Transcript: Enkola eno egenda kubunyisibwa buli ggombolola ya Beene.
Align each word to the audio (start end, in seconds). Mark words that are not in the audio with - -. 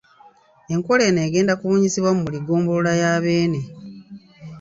Enkola 0.73 1.03
eno 1.09 1.21
egenda 1.27 1.53
kubunyisibwa 1.55 2.11
buli 2.21 2.37
ggombolola 2.41 2.91
ya 3.01 3.11
Beene. 3.23 3.61